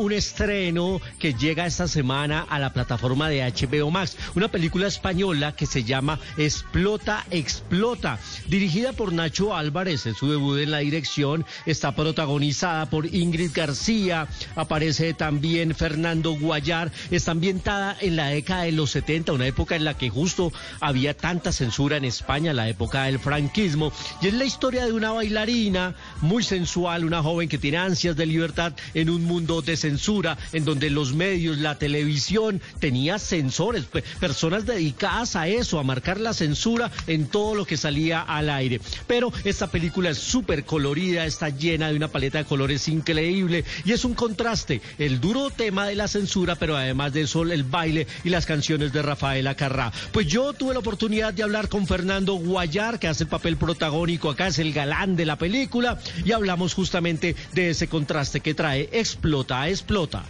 [0.00, 5.54] Un estreno que llega esta semana a la plataforma de HBO Max, una película española
[5.54, 8.18] que se llama Explota, Explota,
[8.48, 14.26] dirigida por Nacho Álvarez, es su debut en la dirección, está protagonizada por Ingrid García,
[14.56, 19.84] aparece también Fernando Guayar, está ambientada en la década de los 70, una época en
[19.84, 24.46] la que justo había tanta censura en España, la época del franquismo, y es la
[24.46, 29.24] historia de una bailarina muy sensual, una joven que tiene ansias de libertad en un
[29.24, 33.86] mundo de censura, en donde los medios, la televisión tenía censores,
[34.20, 38.80] personas dedicadas a eso, a marcar la censura en todo lo que salía al aire.
[39.08, 43.90] Pero esta película es súper colorida, está llena de una paleta de colores increíble y
[43.90, 48.06] es un contraste, el duro tema de la censura, pero además de eso el baile
[48.22, 49.92] y las canciones de Rafaela Carrá.
[50.12, 54.30] Pues yo tuve la oportunidad de hablar con Fernando Guayar, que hace el papel protagónico
[54.30, 58.88] acá, es el galán de la película, y hablamos justamente de ese contraste que trae
[58.92, 60.22] Explota, explota.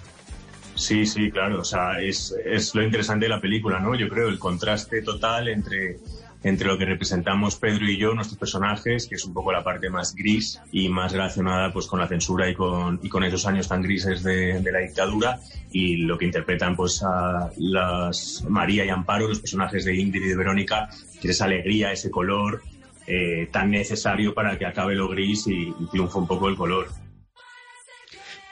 [0.74, 1.60] Sí, sí, claro.
[1.60, 3.94] O sea, es, es, lo interesante de la película, ¿no?
[3.94, 5.98] Yo creo el contraste total entre,
[6.42, 9.90] entre lo que representamos Pedro y yo, nuestros personajes, que es un poco la parte
[9.90, 13.68] más gris y más relacionada pues con la censura y con, y con esos años
[13.68, 15.40] tan grises de, de la dictadura,
[15.70, 20.28] y lo que interpretan pues a las María y Amparo, los personajes de Ingrid y
[20.28, 20.88] de Verónica,
[21.20, 22.62] que es esa alegría, ese color
[23.06, 26.88] eh, tan necesario para que acabe lo gris y, y triunfe un poco el color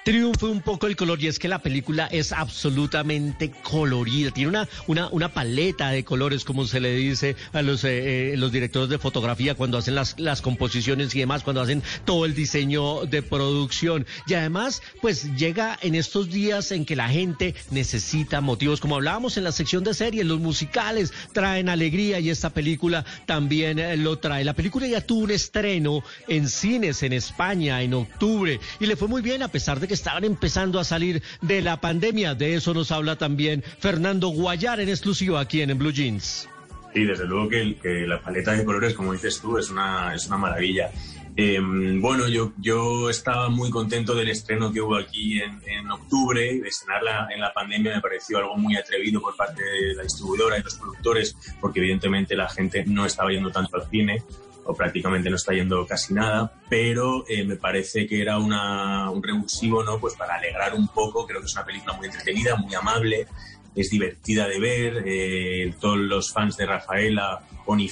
[0.09, 4.67] triunfe un poco el color y es que la película es absolutamente colorida, tiene una,
[4.87, 8.97] una, una paleta de colores, como se le dice a los, eh, los directores de
[8.97, 14.07] fotografía cuando hacen las, las composiciones y demás, cuando hacen todo el diseño de producción.
[14.27, 19.37] Y además, pues llega en estos días en que la gente necesita motivos, como hablábamos
[19.37, 24.19] en la sección de series, los musicales traen alegría y esta película también eh, lo
[24.19, 24.43] trae.
[24.43, 29.07] La película ya tuvo un estreno en cines en España en octubre y le fue
[29.07, 32.35] muy bien a pesar de que estaban empezando a salir de la pandemia.
[32.35, 36.49] De eso nos habla también Fernando Guayar en exclusiva aquí en, Blue Jeans.
[36.95, 40.27] Sí, desde luego que, que, la paleta de colores, como dices tú, es una, es
[40.27, 40.91] una maravilla.
[41.37, 46.63] Eh, bueno, yo, yo estaba muy contento del estreno que hubo aquí en, en octubre.
[46.65, 50.63] Estrenarla en la pandemia me pareció algo muy atrevido por parte de la distribuidora y
[50.63, 54.23] los productores, porque evidentemente la gente no estaba yendo tanto al cine
[54.69, 59.23] o prácticamente no está yendo casi nada, pero eh, me parece que era una, un
[59.23, 59.99] revulsivo, ¿no?
[59.99, 63.27] Pues para alegrar un poco, creo que es una película muy entretenida, muy amable,
[63.75, 67.41] es divertida de ver, eh, todos los fans de Rafaela,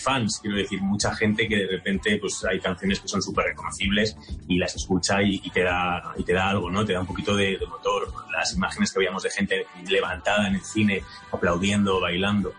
[0.03, 4.17] fans, quiero decir, mucha gente que de repente pues hay canciones que son súper reconocibles
[4.49, 6.85] y las escucha y, y, te da, y te da algo, ¿no?
[6.85, 8.11] Te da un poquito de, de motor.
[8.33, 12.55] Las imágenes que veíamos de gente levantada en el cine, aplaudiendo, bailando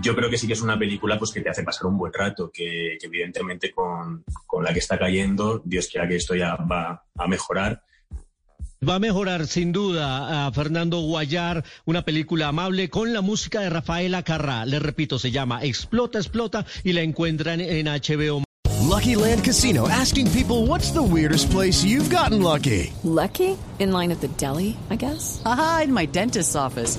[0.00, 2.12] yo creo que sí que es una película pues que te hace pasar un buen
[2.12, 6.56] rato, que, que evidentemente con, con, la que está cayendo, Dios quiera que esto ya
[6.56, 7.82] va a mejorar.
[8.80, 13.70] Va a mejorar sin duda a Fernando Guayar, una película amable con la música de
[13.70, 14.64] Rafaela Carrá.
[14.66, 18.44] Le repito, se llama Explota, Explota y la encuentran en HBO.
[18.88, 22.92] Lucky Land Casino asking people what's the weirdest place you've gotten lucky.
[23.02, 23.58] Lucky?
[23.80, 25.42] In line at the deli, I guess.
[25.44, 26.98] Aha, in my dentist's office.